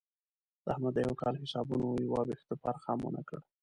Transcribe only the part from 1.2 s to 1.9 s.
کال حسابونو